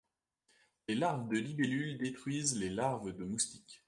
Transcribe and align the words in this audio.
Les 0.87 0.95
larves 0.95 1.27
de 1.29 1.37
libellules 1.37 1.99
détruisent 1.99 2.57
les 2.57 2.71
larves 2.71 3.15
de 3.15 3.23
moustiques. 3.23 3.79